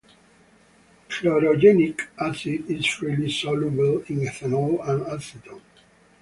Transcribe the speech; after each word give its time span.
Chlorogenic 1.09 2.07
acid 2.17 2.71
is 2.71 2.87
freely 2.87 3.29
soluble 3.31 3.99
in 4.07 4.21
ethanol 4.25 4.81
and 4.89 5.05
acetone. 5.05 5.61